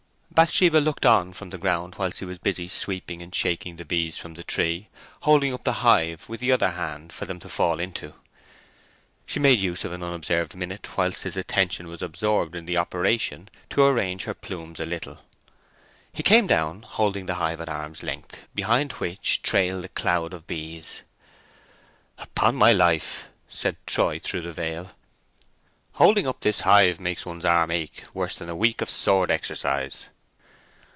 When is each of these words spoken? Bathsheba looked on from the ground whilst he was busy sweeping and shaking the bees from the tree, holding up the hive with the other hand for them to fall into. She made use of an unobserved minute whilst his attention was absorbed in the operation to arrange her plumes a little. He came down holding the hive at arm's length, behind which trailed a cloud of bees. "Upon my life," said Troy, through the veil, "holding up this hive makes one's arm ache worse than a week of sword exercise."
Bathsheba 0.33 0.77
looked 0.77 1.05
on 1.05 1.33
from 1.33 1.51
the 1.51 1.59
ground 1.59 1.95
whilst 1.99 2.17
he 2.17 2.25
was 2.25 2.39
busy 2.39 2.67
sweeping 2.67 3.21
and 3.21 3.35
shaking 3.35 3.75
the 3.75 3.85
bees 3.85 4.17
from 4.17 4.33
the 4.33 4.43
tree, 4.45 4.87
holding 5.21 5.53
up 5.53 5.65
the 5.65 5.71
hive 5.83 6.27
with 6.27 6.39
the 6.39 6.51
other 6.51 6.71
hand 6.71 7.13
for 7.13 7.25
them 7.25 7.39
to 7.41 7.49
fall 7.49 7.79
into. 7.79 8.15
She 9.27 9.39
made 9.39 9.59
use 9.59 9.83
of 9.85 9.91
an 9.93 10.01
unobserved 10.01 10.55
minute 10.55 10.97
whilst 10.97 11.23
his 11.23 11.37
attention 11.37 11.89
was 11.89 12.01
absorbed 12.01 12.55
in 12.55 12.65
the 12.65 12.77
operation 12.77 13.49
to 13.69 13.83
arrange 13.83 14.23
her 14.23 14.33
plumes 14.33 14.79
a 14.79 14.85
little. 14.85 15.19
He 16.11 16.23
came 16.23 16.47
down 16.47 16.83
holding 16.83 17.27
the 17.27 17.35
hive 17.35 17.61
at 17.61 17.69
arm's 17.69 18.01
length, 18.01 18.47
behind 18.55 18.93
which 18.93 19.43
trailed 19.43 19.85
a 19.85 19.89
cloud 19.89 20.33
of 20.33 20.47
bees. 20.47 21.03
"Upon 22.17 22.55
my 22.55 22.71
life," 22.71 23.27
said 23.47 23.75
Troy, 23.85 24.17
through 24.17 24.41
the 24.41 24.53
veil, 24.53 24.91
"holding 25.95 26.27
up 26.27 26.39
this 26.39 26.61
hive 26.61 26.99
makes 26.99 27.27
one's 27.27 27.45
arm 27.45 27.69
ache 27.69 28.05
worse 28.15 28.33
than 28.33 28.49
a 28.49 28.55
week 28.55 28.81
of 28.81 28.89
sword 28.89 29.29
exercise." 29.29 30.07